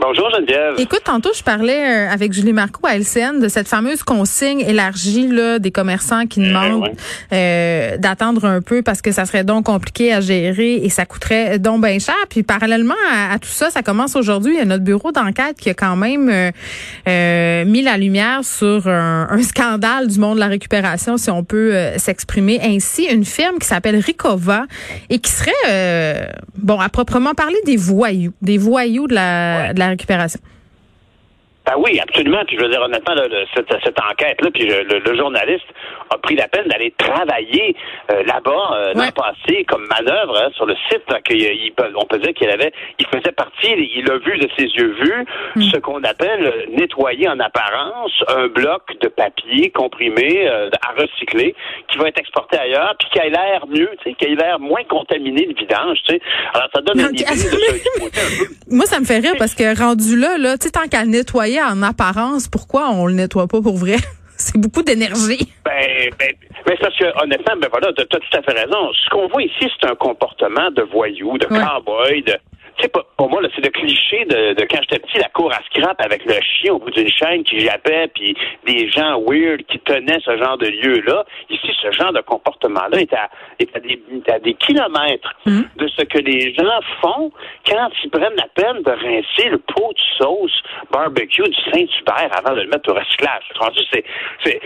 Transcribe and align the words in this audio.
Bonjour 0.00 0.28
Geneviève. 0.30 0.74
Écoute, 0.78 1.02
tantôt, 1.04 1.30
je 1.36 1.42
parlais 1.44 2.06
euh, 2.06 2.10
avec 2.10 2.32
Julie 2.32 2.52
Marco 2.52 2.84
à 2.84 2.96
LCN 2.96 3.38
de 3.40 3.46
cette 3.46 3.68
fameuse 3.68 4.02
consigne 4.02 4.60
élargie 4.60 5.28
là, 5.28 5.60
des 5.60 5.70
commerçants 5.70 6.26
qui 6.26 6.40
demandent 6.40 6.90
euh, 7.32 7.96
d'attendre 7.98 8.44
un 8.44 8.60
peu 8.60 8.82
parce 8.82 9.00
que 9.02 9.12
ça 9.12 9.24
serait 9.24 9.44
donc 9.44 9.66
compliqué 9.66 10.12
à 10.12 10.20
gérer 10.20 10.74
et 10.74 10.88
ça 10.88 11.06
coûterait 11.06 11.60
donc 11.60 11.82
bien 11.82 12.00
cher. 12.00 12.16
Puis 12.28 12.42
parallèlement 12.42 12.94
à, 13.08 13.38
tout 13.38 13.48
ça, 13.48 13.70
ça 13.70 13.82
commence 13.82 14.16
aujourd'hui. 14.16 14.54
Il 14.54 14.58
y 14.58 14.62
a 14.62 14.64
notre 14.64 14.82
bureau 14.82 15.12
d'enquête 15.12 15.58
qui 15.58 15.70
a 15.70 15.74
quand 15.74 15.94
même 15.94 16.28
euh, 17.08 17.64
mis 17.64 17.82
la 17.82 17.96
lumière 17.96 18.40
sur 18.42 18.88
un, 18.88 19.28
un, 19.30 19.42
scandale 19.42 20.08
du 20.08 20.18
monde 20.18 20.34
de 20.36 20.40
la 20.40 20.48
récupération, 20.48 21.18
si 21.18 21.30
on 21.30 21.44
peut 21.44 21.72
s'exprimer 21.98 22.60
ainsi. 22.64 23.04
Une 23.04 23.24
firme 23.24 23.58
qui 23.58 23.68
s'appelle 23.68 23.96
Ricova 23.96 24.64
et 25.08 25.20
qui 25.20 25.30
serait, 25.30 26.32
bon, 26.56 26.80
à 26.80 26.88
proprement 26.88 27.34
parler, 27.34 27.58
des 27.64 27.76
voyous, 27.76 28.32
des 28.42 28.58
voyous 28.58 29.06
de 29.06 29.14
la, 29.14 29.72
de 29.72 29.78
la 29.78 29.83
récupération. 29.88 30.40
Ben 31.66 31.74
oui, 31.78 31.98
absolument. 31.98 32.44
Puis 32.46 32.56
je 32.56 32.62
veux 32.62 32.70
dire 32.70 32.82
honnêtement, 32.82 33.14
cette, 33.54 33.72
cette 33.82 33.98
enquête-là, 34.00 34.50
puis 34.52 34.66
le, 34.66 35.16
journaliste 35.16 35.64
a 36.10 36.18
pris 36.18 36.36
la 36.36 36.48
peine 36.48 36.66
d'aller 36.66 36.92
travailler 36.98 37.74
euh, 38.10 38.22
là-bas 38.24 38.70
euh, 38.74 38.92
l'an 38.94 39.10
passé 39.14 39.64
comme 39.64 39.86
manœuvre 39.86 40.36
hein, 40.36 40.50
sur 40.54 40.66
le 40.66 40.74
site. 40.90 41.02
il, 41.30 41.72
on 41.96 42.04
peut 42.04 42.18
dire 42.18 42.34
qu'il 42.34 42.50
avait, 42.50 42.72
il 42.98 43.06
faisait 43.06 43.32
partie, 43.32 43.70
il 43.70 44.10
a 44.10 44.18
vu 44.18 44.38
de 44.38 44.48
ses 44.58 44.64
yeux 44.64 44.94
vus 45.00 45.24
mm. 45.56 45.62
ce 45.62 45.78
qu'on 45.78 46.02
appelle 46.02 46.66
nettoyer 46.76 47.28
en 47.28 47.38
apparence 47.40 48.12
un 48.28 48.48
bloc 48.48 48.82
de 49.00 49.08
papier 49.08 49.70
comprimé 49.70 50.48
euh, 50.48 50.68
à 50.86 51.00
recycler 51.00 51.54
qui 51.90 51.98
va 51.98 52.08
être 52.08 52.18
exporté 52.18 52.58
ailleurs, 52.58 52.94
puis 52.98 53.08
qui 53.12 53.20
a 53.20 53.28
l'air 53.28 53.66
mieux, 53.68 53.90
tu 54.02 54.10
sais, 54.10 54.16
qui 54.18 54.26
a 54.26 54.34
l'air 54.34 54.60
moins 54.60 54.84
contaminé 54.84 55.46
le 55.46 55.54
vidange. 55.54 55.98
Tu 56.06 56.14
sais. 56.14 56.20
Alors 56.52 56.68
ça 56.74 56.80
donne 56.82 57.00
une 57.00 57.14
idée 57.14 57.24
de 57.24 58.54
Moi, 58.74 58.86
ça 58.86 59.00
me 59.00 59.04
fait 59.04 59.18
rire 59.18 59.34
parce 59.38 59.54
que 59.54 59.78
rendu 59.78 60.18
là, 60.18 60.36
là, 60.38 60.58
tu 60.58 60.66
sais, 60.66 60.72
tant 60.72 60.88
qu'à 60.88 61.04
nettoyer 61.04 61.53
en 61.60 61.82
apparence, 61.82 62.48
pourquoi 62.48 62.90
on 62.90 63.06
le 63.06 63.14
nettoie 63.14 63.46
pas 63.46 63.60
pour 63.60 63.76
vrai? 63.76 63.96
C'est 64.36 64.58
beaucoup 64.58 64.82
d'énergie. 64.82 65.52
Ben, 65.64 66.10
ben, 66.18 66.32
mais 66.66 66.76
parce 66.80 66.96
que, 66.98 67.04
honnêtement, 67.22 67.54
ben 67.56 67.68
voilà, 67.70 67.92
tu 67.92 68.02
as 68.02 68.06
tout 68.06 68.36
à 68.36 68.42
fait 68.42 68.52
raison. 68.52 68.92
Ce 68.92 69.08
qu'on 69.10 69.28
voit 69.28 69.42
ici, 69.42 69.70
c'est 69.80 69.88
un 69.88 69.94
comportement 69.94 70.70
de 70.72 70.82
voyou, 70.82 71.38
de 71.38 71.46
cowboy, 71.46 72.22
de, 72.22 72.34
sais, 72.82 72.90
pour 73.16 73.30
moi, 73.30 73.40
c'est 73.54 73.64
le 73.64 73.70
cliché 73.70 74.24
de, 74.24 74.54
de 74.54 74.66
quand 74.70 74.78
j'étais 74.82 74.98
petit, 74.98 75.18
la 75.18 75.28
cour 75.28 75.52
à 75.52 75.60
scrap 75.70 76.00
avec 76.00 76.24
le 76.24 76.34
chien 76.42 76.74
au 76.74 76.78
bout 76.78 76.90
d'une 76.90 77.10
chaîne 77.10 77.44
qui 77.44 77.60
jappait, 77.60 78.08
puis 78.14 78.36
des 78.66 78.88
gens 78.88 79.20
weird 79.20 79.62
qui 79.66 79.78
tenaient 79.80 80.20
ce 80.24 80.36
genre 80.36 80.58
de 80.58 80.66
lieu-là. 80.66 81.24
Ici, 81.50 81.70
ce 81.80 81.90
genre 81.92 82.12
de 82.12 82.20
comportement-là 82.20 83.00
est 83.00 83.12
à, 83.12 83.30
est 83.58 83.76
à, 83.76 83.80
des, 83.80 84.00
à 84.28 84.38
des 84.38 84.54
kilomètres 84.54 85.34
mmh. 85.46 85.60
de 85.76 85.88
ce 85.88 86.02
que 86.02 86.18
les 86.18 86.54
gens 86.54 86.80
font 87.00 87.32
quand 87.66 87.90
ils 88.02 88.10
prennent 88.10 88.36
la 88.36 88.48
peine 88.54 88.82
de 88.82 88.90
rincer 88.90 89.50
le 89.50 89.58
pot 89.58 89.92
de 89.92 90.24
sauce 90.24 90.62
barbecue 90.90 91.42
du 91.42 91.70
Saint-Hubert 91.72 92.30
avant 92.38 92.54
de 92.54 92.62
le 92.62 92.68
mettre 92.68 92.90
au 92.90 92.94
recyclage. 92.94 93.44
C'est, 93.92 94.04
c'est 94.44 94.60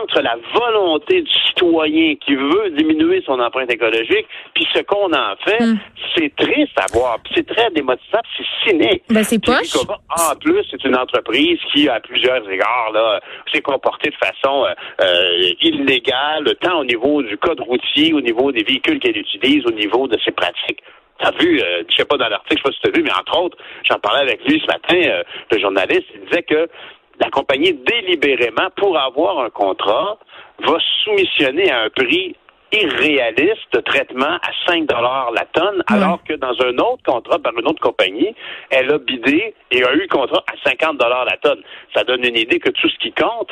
entre 0.00 0.20
la 0.20 0.36
volonté 0.54 1.22
du 1.22 1.32
citoyen 1.46 2.14
qui 2.16 2.34
veut 2.34 2.70
diminuer 2.70 3.22
son 3.26 3.38
empreinte 3.40 3.70
écologique, 3.72 4.26
puis 4.54 4.66
ce 4.74 4.80
qu'on 4.82 5.12
en 5.12 5.36
fait, 5.44 5.60
mmh. 5.60 5.78
c'est 6.16 6.34
triste 6.36 6.78
à 6.78 6.86
voir 6.92 7.18
c'est 7.34 7.46
très 7.46 7.70
démotivant, 7.70 8.20
c'est 8.36 8.70
cynique. 8.70 9.02
Ben, 9.08 9.22
c'est 9.24 9.42
poche. 9.42 9.74
En 9.76 10.36
plus, 10.36 10.64
c'est 10.70 10.84
une 10.84 10.96
entreprise 10.96 11.58
qui, 11.72 11.88
à 11.88 12.00
plusieurs 12.00 12.48
égards, 12.48 12.90
là, 12.92 13.20
s'est 13.52 13.60
comportée 13.60 14.10
de 14.10 14.16
façon 14.16 14.64
euh, 14.64 14.72
euh, 15.00 15.52
illégale, 15.60 16.54
tant 16.60 16.80
au 16.80 16.84
niveau 16.84 17.22
du 17.22 17.36
code 17.38 17.60
routier, 17.60 18.12
au 18.12 18.20
niveau 18.20 18.52
des 18.52 18.62
véhicules 18.62 18.98
qu'elle 18.98 19.16
utilise, 19.16 19.64
au 19.66 19.72
niveau 19.72 20.08
de 20.08 20.18
ses 20.24 20.32
pratiques. 20.32 20.82
T'as 21.18 21.32
vu, 21.38 21.60
euh, 21.60 21.82
je 21.88 21.96
sais 21.96 22.04
pas 22.04 22.16
dans 22.16 22.28
l'article, 22.28 22.56
je 22.56 22.56
sais 22.56 22.62
pas 22.62 22.72
si 22.72 22.80
tu 22.80 22.88
as 22.88 22.98
vu, 22.98 23.02
mais 23.04 23.12
entre 23.12 23.38
autres, 23.38 23.58
j'en 23.88 23.98
parlais 23.98 24.22
avec 24.22 24.44
lui 24.48 24.60
ce 24.60 24.66
matin, 24.66 25.22
le 25.50 25.58
journaliste, 25.58 26.06
il 26.14 26.24
disait 26.26 26.42
que 26.42 26.68
la 27.20 27.30
compagnie, 27.30 27.74
délibérément, 27.74 28.68
pour 28.76 28.98
avoir 28.98 29.38
un 29.40 29.50
contrat, 29.50 30.18
va 30.60 30.78
soumissionner 31.04 31.70
à 31.70 31.82
un 31.82 31.90
prix 31.90 32.34
irréaliste 32.72 33.72
de 33.72 33.80
traitement 33.80 34.36
à 34.36 34.50
5 34.66 34.86
dollars 34.86 35.30
la 35.32 35.44
tonne, 35.46 35.82
alors 35.88 36.22
que 36.24 36.34
dans 36.34 36.54
un 36.62 36.76
autre 36.78 37.02
contrat 37.04 37.38
par 37.38 37.52
une 37.52 37.66
autre 37.66 37.80
compagnie, 37.80 38.34
elle 38.70 38.92
a 38.92 38.98
bidé 38.98 39.54
et 39.70 39.84
a 39.84 39.92
eu 39.92 40.00
le 40.00 40.08
contrat 40.08 40.42
à 40.46 40.68
50 40.68 40.98
dollars 40.98 41.24
la 41.24 41.36
tonne. 41.36 41.62
Ça 41.94 42.04
donne 42.04 42.24
une 42.24 42.36
idée 42.36 42.58
que 42.58 42.70
tout 42.70 42.88
ce 42.88 42.98
qui 42.98 43.12
compte, 43.12 43.50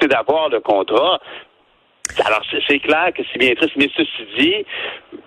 c'est 0.00 0.08
d'avoir 0.08 0.48
le 0.48 0.60
contrat. 0.60 1.20
Alors, 2.24 2.42
c'est 2.50 2.78
clair 2.80 3.12
que 3.14 3.22
c'est 3.32 3.38
bien 3.38 3.54
triste, 3.54 3.76
mais 3.76 3.88
ceci 3.96 4.26
dit, 4.38 4.66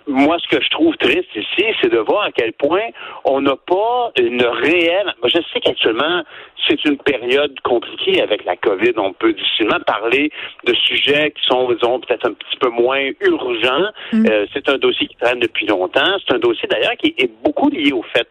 moi, 0.07 0.38
ce 0.40 0.56
que 0.56 0.63
je 0.63 0.69
trouve 0.69 0.96
triste 0.97 1.29
ici, 1.35 1.66
c'est 1.81 1.91
de 1.91 1.97
voir 1.97 2.23
à 2.23 2.31
quel 2.31 2.53
point 2.53 2.88
on 3.23 3.41
n'a 3.41 3.56
pas 3.56 4.12
une 4.19 4.44
réelle. 4.44 5.13
Je 5.23 5.40
sais 5.53 5.59
qu'actuellement, 5.62 6.23
c'est 6.68 6.84
une 6.85 6.97
période 6.97 7.53
compliquée 7.63 8.22
avec 8.22 8.45
la 8.45 8.56
COVID. 8.56 8.94
On 8.97 9.13
peut 9.13 9.34
difficilement 9.34 9.79
parler 9.85 10.31
de 10.66 10.74
sujets 10.74 11.31
qui 11.31 11.45
sont, 11.47 11.72
disons, 11.72 12.00
peut-être 12.00 12.28
un 12.28 12.34
petit 12.34 12.57
peu 12.59 12.69
moins 12.69 13.09
urgents. 13.22 13.90
Mm. 14.13 14.25
Euh, 14.29 14.45
c'est 14.53 14.68
un 14.69 14.78
dossier 14.78 15.07
qui 15.07 15.16
traîne 15.16 15.40
depuis 15.40 15.66
longtemps. 15.68 16.18
C'est 16.25 16.35
un 16.35 16.40
dossier, 16.40 16.68
d'ailleurs, 16.69 16.95
qui 16.97 17.13
est 17.18 17.31
beaucoup 17.44 17.69
lié 17.69 17.91
au 17.91 18.03
fait 18.03 18.28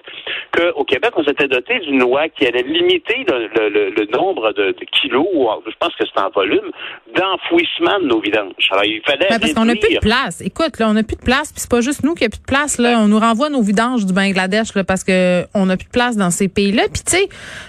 qu'au 0.56 0.84
Québec, 0.84 1.12
on 1.16 1.24
s'était 1.24 1.48
doté 1.48 1.78
d'une 1.80 2.00
loi 2.00 2.28
qui 2.28 2.46
allait 2.46 2.62
limiter 2.62 3.24
le, 3.28 4.16
nombre 4.16 4.52
de, 4.52 4.74
kilos, 5.00 5.26
ou 5.32 5.48
je 5.66 5.74
pense 5.78 5.94
que 5.96 6.04
c'est 6.06 6.20
en 6.20 6.30
volume, 6.30 6.70
d'enfouissement 7.16 7.98
de 8.00 8.06
nos 8.06 8.20
vidanges. 8.20 8.52
Alors, 8.70 8.84
il 8.84 9.00
fallait. 9.04 9.26
Ben, 9.28 9.40
parce 9.40 9.54
qu'on 9.54 9.64
n'a 9.64 9.74
plus 9.74 9.94
de 9.94 10.00
place. 10.00 10.40
Écoute, 10.40 10.78
là, 10.78 10.88
on 10.88 10.94
n'a 10.94 11.02
plus 11.02 11.16
de 11.16 11.24
place, 11.24 11.43
puis 11.52 11.60
c'est 11.60 11.70
pas 11.70 11.80
juste 11.80 12.02
nous 12.02 12.14
qui 12.14 12.24
a 12.24 12.28
plus 12.28 12.40
de 12.40 12.44
place. 12.44 12.78
Là, 12.78 12.98
on 13.00 13.08
nous 13.08 13.18
renvoie 13.18 13.50
nos 13.50 13.62
vidanges 13.62 14.06
du 14.06 14.12
Bangladesh 14.12 14.72
parce 14.86 15.04
que 15.04 15.46
on 15.54 15.66
n'a 15.66 15.76
plus 15.76 15.86
de 15.86 15.90
place 15.90 16.16
dans 16.16 16.30
ces 16.30 16.48
pays-là. 16.48 16.84
Puis 16.92 17.02
tu 17.04 17.16
sais, 17.16 17.28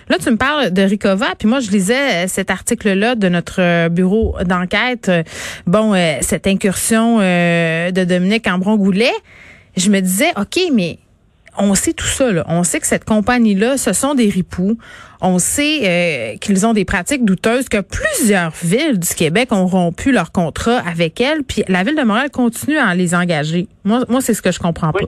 là, 0.10 0.18
tu 0.18 0.30
me 0.30 0.38
parles 0.38 0.72
de 0.72 0.82
Ricova. 0.82 1.36
Puis 1.38 1.48
moi, 1.48 1.60
je 1.60 1.72
lisais 1.72 2.26
euh, 2.26 2.28
cet 2.28 2.50
article-là 2.50 3.16
de 3.16 3.30
notre 3.30 3.62
euh, 3.62 3.90
bureau 3.90 4.36
d'enquête. 4.44 5.10
Euh, 5.10 5.24
bon, 5.66 5.94
cette 6.22 6.48
incursion 6.48 7.20
de 7.20 8.04
Dominique 8.04 8.48
Ambron-Goulet. 8.48 9.14
Je 9.78 9.90
me 9.90 10.00
disais, 10.00 10.32
OK, 10.38 10.60
mais 10.74 11.00
on 11.58 11.76
sait 11.76 11.94
tout 11.94 12.06
ça. 12.06 12.32
Là. 12.32 12.44
On 12.48 12.64
sait 12.64 12.80
que 12.80 12.88
cette 12.88 13.06
compagnie-là, 13.06 13.78
ce 13.78 13.94
sont 13.94 14.14
des 14.14 14.30
ripoux. 14.30 14.78
On 15.22 15.40
sait 15.40 16.38
qu'ils 16.42 16.66
ont 16.66 16.74
des 16.74 16.86
pratiques 16.86 17.26
douteuses, 17.26 17.70
que 17.70 17.82
plusieurs 17.82 18.52
villes 18.64 19.00
du 19.00 19.14
Québec 19.16 19.52
ont 19.52 19.66
rompu 19.66 20.12
leur 20.12 20.32
contrat 20.32 20.78
avec 20.80 21.20
elles, 21.22 21.44
puis 21.44 21.64
la 21.68 21.84
ville 21.84 21.96
de 21.96 22.04
Montréal 22.04 22.30
continue 22.30 22.78
à 22.78 22.94
les 22.94 23.16
engager. 23.16 23.68
Moi, 23.84 24.02
moi 24.10 24.22
c'est 24.22 24.34
ce 24.34 24.42
que 24.42 24.52
je 24.52 24.60
comprends 24.60 24.92
pas. 24.92 25.06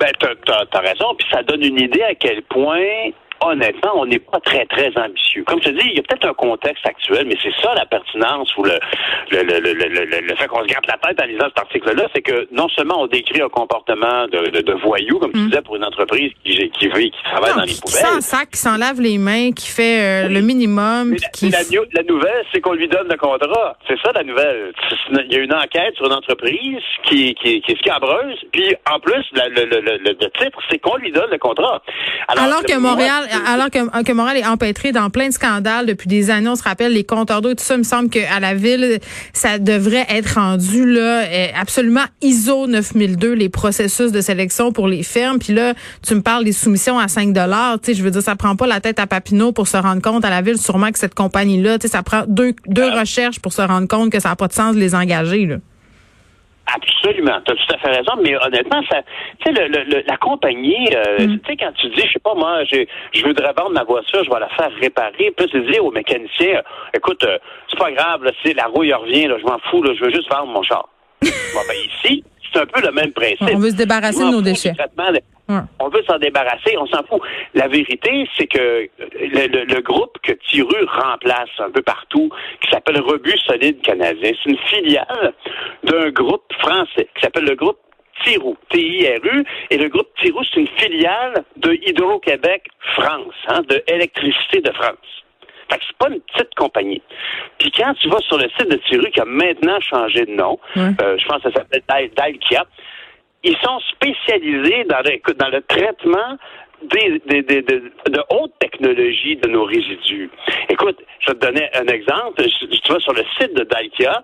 Ben, 0.00 0.10
t'as 0.18 0.64
as 0.72 0.80
raison, 0.80 1.14
puis 1.16 1.26
ça 1.30 1.42
donne 1.42 1.62
une 1.62 1.80
idée 1.80 2.02
à 2.02 2.14
quel 2.14 2.42
point 2.42 3.10
honnêtement, 3.48 3.92
on 3.96 4.06
n'est 4.06 4.18
pas 4.18 4.40
très, 4.40 4.64
très 4.66 4.92
ambitieux. 4.96 5.44
Comme 5.46 5.60
je 5.62 5.68
te 5.68 5.74
dis, 5.74 5.88
il 5.90 5.96
y 5.96 6.00
a 6.00 6.02
peut-être 6.02 6.28
un 6.28 6.34
contexte 6.34 6.86
actuel, 6.86 7.26
mais 7.26 7.36
c'est 7.42 7.54
ça 7.62 7.74
la 7.74 7.86
pertinence 7.86 8.56
ou 8.56 8.64
le, 8.64 8.78
le, 9.30 9.42
le, 9.42 9.58
le, 9.60 10.20
le 10.20 10.36
fait 10.36 10.46
qu'on 10.46 10.62
se 10.62 10.66
garde 10.66 10.86
la 10.86 10.98
tête 10.98 11.20
en 11.20 11.26
lisant 11.26 11.46
cet 11.48 11.58
article-là, 11.58 12.06
c'est 12.14 12.22
que 12.22 12.48
non 12.52 12.68
seulement 12.68 13.02
on 13.02 13.06
décrit 13.06 13.42
un 13.42 13.48
comportement 13.48 14.26
de, 14.28 14.50
de, 14.50 14.60
de 14.60 14.72
voyou, 14.74 15.18
comme 15.18 15.32
tu 15.32 15.38
mm. 15.38 15.48
disais, 15.48 15.62
pour 15.62 15.76
une 15.76 15.84
entreprise 15.84 16.32
qui, 16.44 16.70
qui 16.70 16.88
vit 16.88 17.10
qui 17.10 17.22
travaille 17.24 17.54
dans 17.54 17.62
les 17.62 17.74
poubelles. 17.74 18.16
Qui 18.16 18.22
sac, 18.22 18.50
qui 18.50 18.58
s'en 18.58 18.76
lave 18.76 19.00
les 19.00 19.18
mains, 19.18 19.52
qui 19.52 19.68
fait 19.68 20.26
euh, 20.26 20.28
le 20.28 20.40
minimum. 20.40 21.12
La, 21.12 21.28
qui... 21.30 21.50
la, 21.50 21.58
la, 21.94 22.02
nouvelle, 22.02 22.44
c'est 22.52 22.60
qu'on 22.60 22.72
lui 22.72 22.88
donne 22.88 23.08
le 23.08 23.16
contrat. 23.16 23.76
C'est 23.88 23.98
ça 24.00 24.12
la 24.14 24.22
nouvelle. 24.22 24.72
Il 25.10 25.32
y 25.32 25.36
a 25.36 25.40
une 25.40 25.54
enquête 25.54 25.94
sur 25.96 26.06
une 26.06 26.12
entreprise 26.12 26.82
qui, 27.04 27.34
qui, 27.34 27.60
qui 27.60 27.72
est 27.72 27.78
scabreuse, 27.78 28.38
puis 28.52 28.74
en 28.90 28.98
plus, 29.00 29.24
le, 29.32 29.64
le, 29.64 29.98
le, 29.98 30.30
titre, 30.38 30.58
c'est 30.70 30.78
qu'on 30.78 30.96
lui 30.96 31.12
donne 31.12 31.30
le 31.30 31.38
contrat. 31.38 31.82
Alors, 32.28 32.44
Alors 32.44 32.62
que 32.62 32.78
Montréal, 32.78 33.24
alors 33.46 33.70
que, 33.70 34.02
que 34.02 34.12
Montréal 34.12 34.38
est 34.38 34.46
empêtré 34.46 34.92
dans 34.92 35.10
plein 35.10 35.28
de 35.28 35.32
scandales 35.34 35.86
depuis 35.86 36.08
des 36.08 36.30
années, 36.30 36.48
on 36.48 36.56
se 36.56 36.62
rappelle 36.62 36.92
les 36.92 37.04
compteurs 37.04 37.42
d'eau 37.42 37.50
et 37.50 37.54
tout 37.56 37.64
ça, 37.64 37.74
il 37.74 37.78
me 37.78 37.82
semble 37.84 38.08
qu'à 38.08 38.40
la 38.40 38.54
ville, 38.54 39.00
ça 39.32 39.58
devrait 39.58 40.06
être 40.08 40.34
rendu 40.34 40.90
là 40.90 41.24
euh, 41.24 41.46
absolument 41.54 42.04
ISO 42.22 42.66
9002, 42.66 43.32
les 43.32 43.48
processus 43.48 44.12
de 44.12 44.20
sélection 44.20 44.72
pour 44.72 44.88
les 44.88 45.02
fermes. 45.02 45.38
Puis 45.38 45.52
là, 45.52 45.74
tu 46.06 46.14
me 46.14 46.22
parles 46.22 46.44
des 46.44 46.52
soumissions 46.52 46.98
à 46.98 47.08
5 47.08 47.32
dollars. 47.32 47.80
Tu 47.80 47.92
sais, 47.92 47.98
je 47.98 48.02
veux 48.02 48.10
dire, 48.10 48.22
ça 48.22 48.36
prend 48.36 48.56
pas 48.56 48.66
la 48.66 48.80
tête 48.80 48.98
à 48.98 49.06
Papineau 49.06 49.52
pour 49.52 49.68
se 49.68 49.76
rendre 49.76 50.02
compte 50.02 50.24
à 50.24 50.30
la 50.30 50.42
ville, 50.42 50.58
sûrement 50.58 50.90
que 50.90 50.98
cette 50.98 51.14
compagnie-là, 51.14 51.78
tu 51.78 51.86
sais, 51.86 51.92
ça 51.92 52.02
prend 52.02 52.24
deux, 52.26 52.54
deux 52.66 52.90
ah. 52.90 53.00
recherches 53.00 53.40
pour 53.40 53.52
se 53.52 53.62
rendre 53.62 53.88
compte 53.88 54.10
que 54.10 54.20
ça 54.20 54.30
n'a 54.30 54.36
pas 54.36 54.48
de 54.48 54.52
sens 54.52 54.74
de 54.74 54.80
les 54.80 54.94
engager. 54.94 55.46
Là. 55.46 55.56
Absolument, 56.66 57.40
tu 57.44 57.52
as 57.52 57.56
tout 57.56 57.74
à 57.74 57.78
fait 57.78 57.90
raison, 57.90 58.12
mais 58.22 58.36
honnêtement, 58.36 58.82
ça, 58.90 59.02
tu 59.44 59.52
sais, 59.54 59.68
le, 59.68 59.84
le, 59.84 60.02
la 60.06 60.16
compagnie, 60.16 60.88
euh, 60.94 61.26
mm. 61.26 61.38
tu 61.40 61.46
sais, 61.46 61.56
quand 61.58 61.72
tu 61.72 61.88
dis, 61.90 62.00
je 62.06 62.12
sais 62.12 62.18
pas, 62.18 62.34
moi, 62.34 62.64
je 62.64 63.24
voudrais 63.24 63.52
vendre 63.52 63.72
ma 63.72 63.84
voiture, 63.84 64.24
je 64.24 64.30
vais 64.30 64.40
la 64.40 64.48
faire 64.48 64.70
réparer, 64.80 65.32
puis 65.36 65.46
tu 65.46 65.60
dis 65.70 65.78
au 65.78 65.90
mécanicien, 65.90 66.62
écoute, 66.94 67.22
euh, 67.24 67.38
c'est 67.68 67.78
pas 67.78 67.92
grave, 67.92 68.24
là, 68.24 68.30
si 68.42 68.54
la 68.54 68.66
rouille 68.66 68.94
revient, 68.94 69.26
là, 69.26 69.36
je 69.38 69.44
m'en 69.44 69.58
fous, 69.70 69.82
là, 69.82 69.92
je 69.94 70.04
veux 70.04 70.10
juste 70.10 70.30
vendre 70.30 70.52
mon 70.52 70.62
char. 70.62 70.88
bon, 71.22 71.28
ben 71.68 71.76
ici, 71.76 72.24
c'est 72.52 72.60
un 72.60 72.66
peu 72.66 72.80
le 72.80 72.92
même 72.92 73.12
principe. 73.12 73.42
On 73.42 73.58
veut 73.58 73.70
se 73.70 73.76
débarrasser 73.76 74.24
de 74.24 74.30
nos 74.30 74.42
déchets. 74.42 74.72
On 75.48 75.88
veut 75.88 76.02
s'en 76.08 76.18
débarrasser, 76.18 76.76
on 76.78 76.86
s'en 76.86 77.02
fout. 77.04 77.20
La 77.54 77.68
vérité, 77.68 78.26
c'est 78.36 78.46
que 78.46 78.88
le, 78.98 79.64
le, 79.64 79.80
groupe 79.82 80.16
que 80.22 80.32
Tiru 80.32 80.84
remplace 80.86 81.50
un 81.58 81.70
peu 81.70 81.82
partout, 81.82 82.30
qui 82.62 82.70
s'appelle 82.70 83.00
Rebut 83.00 83.36
Solide 83.46 83.82
Canadien, 83.82 84.32
c'est 84.42 84.50
une 84.50 84.58
filiale 84.58 85.34
d'un 85.82 86.10
groupe 86.10 86.50
français 86.60 87.08
qui 87.14 87.20
s'appelle 87.22 87.44
le 87.44 87.56
groupe 87.56 87.78
Tirou, 88.22 88.56
T-I-R-U, 88.70 89.44
et 89.70 89.76
le 89.76 89.88
groupe 89.88 90.08
Tirou, 90.22 90.40
c'est 90.44 90.60
une 90.60 90.68
filiale 90.78 91.44
de 91.56 91.74
Hydro-Québec 91.74 92.68
France, 92.94 93.34
hein, 93.48 93.62
de 93.68 93.82
Électricité 93.86 94.60
de 94.60 94.72
France. 94.72 94.96
Fait 95.70 95.78
que 95.78 95.84
c'est 95.86 95.96
pas 95.96 96.08
une 96.08 96.20
petite 96.20 96.54
compagnie. 96.54 97.02
Puis 97.58 97.70
quand 97.70 97.94
tu 97.94 98.08
vas 98.08 98.20
sur 98.20 98.38
le 98.38 98.48
site 98.58 98.68
de 98.68 98.76
Tiru, 98.76 99.10
qui 99.10 99.20
a 99.20 99.24
maintenant 99.24 99.80
changé 99.80 100.26
de 100.26 100.32
nom, 100.32 100.58
euh, 100.76 101.18
je 101.18 101.26
pense 101.26 101.42
que 101.42 101.50
ça 101.50 101.60
s'appelle 101.60 102.10
Dalkia, 102.16 102.64
ils 103.44 103.56
sont 103.58 103.78
spécialisés 103.92 104.84
dans 104.84 105.02
le, 105.04 105.60
traitement 105.60 106.38
des, 106.82 107.20
des, 107.26 107.42
des, 107.42 107.62
de, 107.62 108.22
haute 108.30 108.52
technologie 108.58 109.36
de 109.36 109.48
nos 109.48 109.64
résidus. 109.64 110.30
Écoute, 110.68 110.98
je 111.20 111.32
vais 111.32 111.38
te 111.38 111.46
donner 111.46 111.68
un 111.74 111.86
exemple. 111.86 112.44
Tu 112.44 112.92
vas 112.92 113.00
sur 113.00 113.12
le 113.12 113.22
site 113.38 113.54
de 113.54 113.64
Dalkia, 113.64 114.22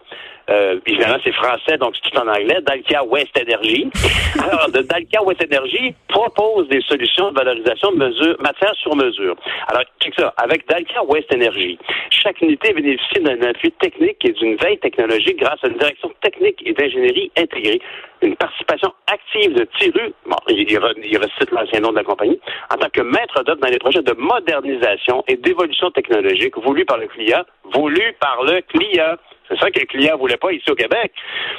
euh, 0.51 0.81
évidemment, 0.85 1.19
c'est 1.23 1.33
français, 1.33 1.79
donc 1.79 1.95
c'est 1.95 2.11
tout 2.11 2.19
en 2.19 2.27
anglais. 2.27 2.59
Dalkia 2.63 3.05
West 3.05 3.31
Energy. 3.39 3.89
Alors, 4.43 4.69
de 4.71 4.83
Dalkia 4.83 5.23
West 5.23 5.45
Energy 5.45 5.95
propose 6.09 6.69
des 6.69 6.81
solutions 6.81 7.31
de 7.31 7.37
valorisation 7.37 7.93
de 7.93 7.99
mesure, 7.99 8.37
matière 8.41 8.75
sur 8.75 8.97
mesure. 8.97 9.37
Alors, 9.69 9.83
check 10.03 10.13
ça. 10.19 10.35
Avec 10.39 10.67
Dalkia 10.69 11.05
West 11.05 11.33
Energy, 11.33 11.79
chaque 12.11 12.41
unité 12.41 12.73
bénéficie 12.73 13.21
d'un 13.21 13.41
appui 13.43 13.71
technique 13.73 14.25
et 14.25 14.33
d'une 14.33 14.57
veille 14.57 14.79
technologique 14.79 15.39
grâce 15.39 15.63
à 15.63 15.69
une 15.69 15.79
direction 15.79 16.11
technique 16.21 16.61
et 16.67 16.73
d'ingénierie 16.73 17.31
intégrée, 17.39 17.81
une 18.23 18.35
participation 18.35 18.93
active 19.07 19.55
de 19.55 19.67
Tiru, 19.79 20.13
bon, 20.27 20.37
il, 20.49 20.69
il 20.69 20.79
recite 21.19 21.51
l'ancien 21.53 21.81
nom 21.81 21.91
de 21.91 21.97
la 21.97 22.05
compagnie, 22.05 22.40
en 22.73 22.77
tant 22.77 22.89
que 22.91 23.03
maître 23.03 23.43
d'œuvre 23.45 23.61
dans 23.61 23.69
les 23.69 23.79
projets 23.79 24.03
de 24.03 24.13
modernisation 24.13 25.23
et 25.29 25.37
d'évolution 25.37 25.91
technologique 25.91 26.57
voulus 26.59 26.85
par 26.85 26.99
le 26.99 27.09
client, 27.09 27.43
voulus 27.75 28.15
par 28.21 28.43
le 28.43 28.61
client. 28.63 29.17
C'est 29.49 29.59
ça 29.59 29.71
que 29.71 29.81
le 29.81 29.87
client 29.87 30.17
voulait 30.17 30.37
pas 30.37 30.53
ici 30.53 30.71
au 30.71 30.75
Québec. 30.75 31.13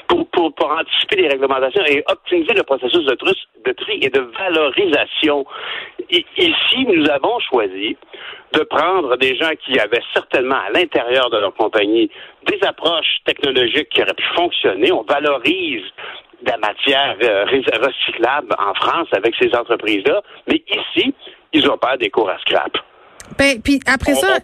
Pour, 0.07 0.29
pour, 0.31 0.71
anticiper 0.71 1.17
les 1.17 1.27
réglementations 1.27 1.83
et 1.85 2.03
optimiser 2.07 2.53
le 2.53 2.63
processus 2.63 3.05
de, 3.05 3.17
de 3.65 3.71
tri 3.73 3.99
et 4.01 4.09
de 4.09 4.21
valorisation. 4.21 5.45
ici, 6.09 6.85
nous 6.87 7.09
avons 7.09 7.39
choisi 7.39 7.97
de 8.53 8.63
prendre 8.63 9.17
des 9.17 9.35
gens 9.35 9.51
qui 9.63 9.79
avaient 9.79 10.03
certainement 10.13 10.59
à 10.67 10.69
l'intérieur 10.71 11.29
de 11.29 11.37
leur 11.37 11.53
compagnie 11.53 12.09
des 12.47 12.59
approches 12.65 13.19
technologiques 13.25 13.89
qui 13.89 14.01
auraient 14.01 14.13
pu 14.13 14.25
fonctionner. 14.35 14.91
On 14.91 15.03
valorise 15.03 15.83
de 16.41 16.49
la 16.49 16.57
matière 16.57 17.15
euh, 17.23 17.45
recyclable 17.45 18.53
en 18.57 18.73
France 18.73 19.07
avec 19.11 19.35
ces 19.39 19.53
entreprises-là, 19.55 20.21
mais 20.47 20.63
ici, 20.67 21.13
ils 21.53 21.69
ont 21.69 21.77
pas 21.77 21.97
des 21.97 22.09
cours 22.09 22.29
à 22.29 22.37
scrap. 22.39 22.71
Ben, 23.37 23.61
puis 23.61 23.79
après 23.85 24.15
ça. 24.15 24.37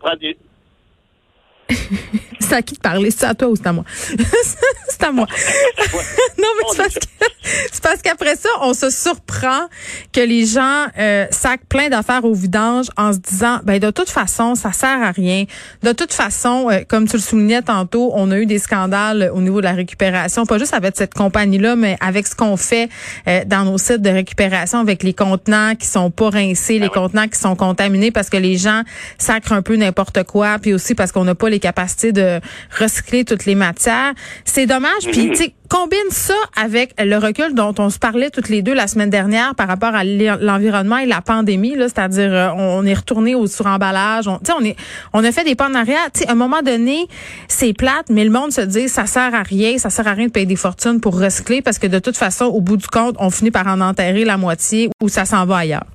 c'est 2.39 2.55
à 2.55 2.61
qui 2.61 2.75
de 2.75 2.79
parler? 2.79 3.11
C'est 3.11 3.25
à 3.25 3.35
toi 3.35 3.49
ou 3.49 3.55
c'est 3.55 3.67
à 3.67 3.73
moi? 3.73 3.83
c'est 3.89 5.03
à 5.03 5.11
moi. 5.11 5.27
non, 6.38 6.47
mais 6.57 6.63
c'est 6.69 6.77
parce, 6.77 6.95
que, 6.95 7.07
parce 7.83 8.01
qu'après 8.01 8.35
ça, 8.35 8.49
on 8.61 8.73
se 8.73 8.89
surprend 8.89 9.67
que 10.13 10.21
les 10.21 10.45
gens 10.45 10.85
euh, 10.97 11.25
sacent 11.31 11.57
plein 11.69 11.89
d'affaires 11.89 12.25
au 12.25 12.33
vidange 12.33 12.88
en 12.97 13.13
se 13.13 13.19
disant, 13.19 13.59
ben 13.63 13.79
de 13.79 13.91
toute 13.91 14.09
façon, 14.09 14.55
ça 14.55 14.71
sert 14.71 15.01
à 15.01 15.11
rien. 15.11 15.45
De 15.83 15.91
toute 15.91 16.13
façon, 16.13 16.69
euh, 16.69 16.81
comme 16.88 17.07
tu 17.07 17.17
le 17.17 17.21
soulignais 17.21 17.61
tantôt, 17.61 18.11
on 18.15 18.31
a 18.31 18.38
eu 18.38 18.45
des 18.45 18.59
scandales 18.59 19.31
au 19.33 19.41
niveau 19.41 19.59
de 19.59 19.65
la 19.65 19.73
récupération, 19.73 20.45
pas 20.45 20.57
juste 20.57 20.73
avec 20.73 20.95
cette 20.95 21.13
compagnie-là, 21.13 21.75
mais 21.75 21.97
avec 21.99 22.27
ce 22.27 22.35
qu'on 22.35 22.57
fait 22.57 22.89
euh, 23.27 23.44
dans 23.45 23.63
nos 23.63 23.77
sites 23.77 24.01
de 24.01 24.09
récupération, 24.09 24.79
avec 24.79 25.03
les 25.03 25.13
contenants 25.13 25.75
qui 25.75 25.88
sont 25.88 26.11
pas 26.11 26.29
rincés, 26.29 26.79
les 26.79 26.88
ah 26.88 26.94
contenants 26.94 27.27
qui 27.27 27.39
sont 27.39 27.55
contaminés 27.55 28.11
parce 28.11 28.29
que 28.29 28.38
les 28.38 28.57
gens 28.57 28.83
sacrent 29.17 29.53
un 29.53 29.61
peu 29.61 29.75
n'importe 29.75 30.23
quoi, 30.23 30.57
puis 30.59 30.73
aussi 30.73 30.95
parce 30.95 31.11
qu'on 31.11 31.23
n'a 31.23 31.35
pas 31.35 31.49
les 31.49 31.59
capacités 31.59 32.11
de 32.11 32.39
recycler 32.79 33.25
toutes 33.25 33.45
les 33.45 33.55
matières. 33.55 34.13
C'est 34.45 34.65
dommage. 34.65 35.03
Puis, 35.11 35.27
mhm. 35.27 35.35
tu 35.35 35.44
combine 35.67 36.09
ça 36.09 36.35
avec 36.55 36.93
le 36.99 37.17
recul 37.17 37.53
dont 37.53 37.73
on 37.79 37.89
se 37.89 37.99
parlait 37.99 38.29
toutes 38.29 38.49
les 38.49 38.61
deux 38.61 38.73
la 38.73 38.87
semaine 38.87 39.09
dernière 39.09 39.55
par 39.55 39.67
rapport 39.67 39.93
à 39.93 40.03
l'environnement 40.03 40.97
et 40.97 41.05
la 41.05 41.21
pandémie, 41.21 41.75
là, 41.75 41.87
c'est-à-dire 41.89 42.33
euh, 42.33 42.49
on 42.55 42.85
est 42.85 42.93
retourné 42.93 43.35
au 43.35 43.47
suremballage, 43.47 44.27
on, 44.27 44.39
on 44.57 44.63
est, 44.63 44.75
on 45.13 45.23
a 45.23 45.31
fait 45.31 45.43
des 45.43 45.55
pas 45.55 45.69
en 45.69 45.73
arrière. 45.73 46.07
à 46.27 46.31
un 46.31 46.35
moment 46.35 46.61
donné, 46.61 47.07
c'est 47.47 47.73
plate, 47.73 48.09
mais 48.09 48.23
le 48.23 48.31
monde 48.31 48.51
se 48.51 48.61
dit 48.61 48.89
ça 48.89 49.05
sert 49.05 49.33
à 49.33 49.43
rien, 49.43 49.77
ça 49.77 49.89
sert 49.89 50.07
à 50.07 50.13
rien 50.13 50.27
de 50.27 50.31
payer 50.31 50.45
des 50.45 50.55
fortunes 50.55 50.99
pour 50.99 51.19
recycler 51.19 51.61
parce 51.61 51.79
que 51.79 51.87
de 51.87 51.99
toute 51.99 52.17
façon, 52.17 52.45
au 52.45 52.61
bout 52.61 52.77
du 52.77 52.87
compte, 52.87 53.15
on 53.19 53.29
finit 53.29 53.51
par 53.51 53.67
en 53.67 53.81
enterrer 53.81 54.25
la 54.25 54.37
moitié 54.37 54.89
ou 55.01 55.09
ça 55.09 55.25
s'en 55.25 55.45
va 55.45 55.57
ailleurs. 55.57 55.85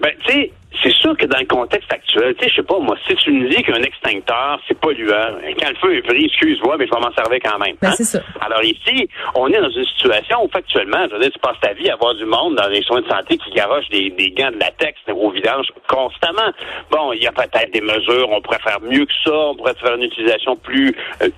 Ben, 0.00 0.10
tu 0.26 0.50
c'est 0.82 0.92
sûr 0.92 1.16
que 1.16 1.26
dans 1.26 1.38
le 1.38 1.46
contexte 1.46 1.92
actuel, 1.92 2.34
tu 2.36 2.44
sais, 2.44 2.50
je 2.50 2.56
sais 2.56 2.62
pas, 2.62 2.78
moi, 2.78 2.96
si 3.06 3.14
tu 3.16 3.32
me 3.32 3.48
dis 3.48 3.62
qu'un 3.62 3.82
extincteur, 3.82 4.60
c'est 4.66 4.78
polluant, 4.78 5.38
quand 5.58 5.68
le 5.68 5.76
feu 5.76 5.96
est 5.96 6.02
pris, 6.02 6.24
excuse-moi, 6.26 6.76
mais 6.78 6.86
je 6.86 6.94
vais 6.94 7.00
m'en 7.00 7.12
servir 7.12 7.38
quand 7.42 7.58
même. 7.58 7.76
Ben, 7.80 7.88
hein? 7.88 7.94
c'est 7.96 8.04
ça. 8.04 8.20
Alors 8.40 8.62
ici, 8.62 9.08
on 9.34 9.48
est 9.48 9.60
dans 9.60 9.70
une 9.70 9.84
situation 9.84 10.44
où 10.44 10.48
factuellement, 10.48 11.06
je 11.08 11.14
veux 11.14 11.20
dire, 11.20 11.30
tu 11.32 11.38
passes 11.38 11.60
ta 11.60 11.72
vie 11.72 11.90
à 11.90 11.96
voir 11.96 12.14
du 12.14 12.24
monde 12.24 12.56
dans 12.56 12.68
les 12.68 12.82
soins 12.82 13.00
de 13.00 13.08
santé 13.08 13.38
qui 13.38 13.50
garochent 13.50 13.88
des, 13.90 14.10
des 14.10 14.30
gants 14.30 14.50
de 14.50 14.58
latex 14.58 14.98
au 15.08 15.30
vidange 15.30 15.66
constamment. 15.88 16.52
Bon, 16.90 17.12
il 17.12 17.22
y 17.22 17.26
a 17.26 17.32
peut-être 17.32 17.72
des 17.72 17.80
mesures, 17.80 18.28
on 18.30 18.40
pourrait 18.40 18.60
faire 18.60 18.80
mieux 18.82 19.04
que 19.04 19.12
ça, 19.24 19.32
on 19.32 19.54
pourrait 19.54 19.74
faire 19.74 19.94
une 19.94 20.02
utilisation 20.02 20.56
plus 20.56 20.94
euh, 21.22 21.28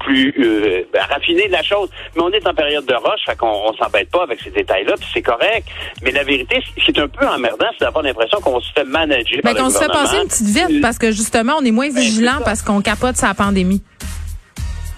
plus 0.00 0.34
euh, 0.38 0.84
raffinée 1.08 1.46
de 1.48 1.52
la 1.52 1.62
chose, 1.62 1.90
mais 2.14 2.22
on 2.22 2.30
est 2.30 2.46
en 2.46 2.54
période 2.54 2.86
de 2.86 2.94
roche, 2.94 3.20
fait 3.26 3.36
qu'on 3.36 3.48
on, 3.48 3.72
s'embête 3.74 4.10
pas 4.10 4.22
avec 4.22 4.40
ces 4.40 4.50
détails-là, 4.50 4.94
puis 4.96 5.08
c'est 5.12 5.22
correct. 5.22 5.68
Mais 6.02 6.10
la 6.10 6.22
vérité, 6.22 6.60
ce 6.76 6.84
qui 6.84 6.90
est 6.90 7.02
un 7.02 7.08
peu 7.08 7.26
emmerdant, 7.26 7.66
c'est 7.72 7.84
d'avoir 7.84 8.04
l'impression 8.04 8.40
qu'on 8.40 8.60
se 8.60 8.72
fait 8.72 8.83
manager 8.86 9.40
ben, 9.42 9.54
qu'on 9.54 9.70
se 9.70 9.78
fait 9.78 9.86
passer 9.86 10.16
une 10.16 10.28
petite 10.28 10.46
vite 10.46 10.80
parce 10.80 10.98
que 10.98 11.12
justement, 11.12 11.54
on 11.60 11.64
est 11.64 11.70
moins 11.70 11.90
ben, 11.90 12.00
vigilant 12.00 12.40
parce 12.44 12.62
qu'on 12.62 12.80
capote 12.80 13.16
sa 13.16 13.34
pandémie. 13.34 13.82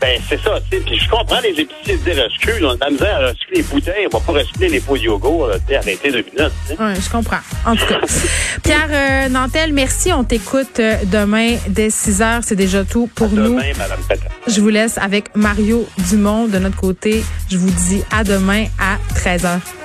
Ben, 0.01 0.21
c'est 0.29 0.41
ça, 0.43 0.59
tu 0.71 0.77
sais. 0.79 0.95
Je 0.95 1.09
comprends 1.09 1.41
les 1.41 1.59
épiciers 1.59 1.97
de 1.97 2.21
rescue. 2.21 2.63
On 2.63 2.71
a 2.71 2.75
de 2.75 2.81
la 2.81 2.91
misère 2.91 3.17
à 3.17 3.29
recycler 3.29 3.57
les 3.57 3.63
bouteilles. 3.63 4.07
On 4.13 4.19
va 4.19 4.25
pas 4.25 4.33
recycler 4.33 4.69
les 4.69 4.81
pots 4.81 4.97
de 4.97 5.03
yoga, 5.03 5.29
tu 5.55 5.65
sais, 5.69 5.77
arrêter 5.77 6.11
deux 6.11 6.23
minutes. 6.23 6.53
Oui, 6.79 7.01
je 7.01 7.11
comprends. 7.11 7.39
En 7.65 7.75
tout 7.75 7.87
cas. 7.87 8.01
Pierre 8.63 8.89
euh, 8.91 9.29
Nantel, 9.31 9.73
merci. 9.73 10.13
On 10.13 10.25
t'écoute 10.25 10.81
euh, 10.81 10.97
demain 11.05 11.57
dès 11.69 11.89
6 11.89 12.21
heures. 12.21 12.41
C'est 12.43 12.57
déjà 12.57 12.85
tout 12.85 13.09
pour 13.15 13.31
nous. 13.31 13.55
Demain, 13.55 13.73
Madame 13.79 14.01
Je 14.47 14.61
vous 14.61 14.69
laisse 14.69 14.99
avec 14.99 15.35
Mario 15.35 15.89
Dumont 16.11 16.47
de 16.47 16.59
notre 16.59 16.77
côté. 16.77 17.25
Je 17.51 17.57
vous 17.57 17.71
dis 17.71 18.03
à 18.11 18.23
demain 18.23 18.67
à 18.79 18.99
13 19.15 19.47
heures. 19.47 19.61